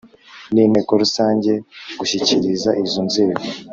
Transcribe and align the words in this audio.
n 0.53 0.55
Inteko 0.65 0.91
Rusange 1.03 1.51
gushyikiriza 1.99 2.69
izo 2.83 3.01
nzego 3.07 3.41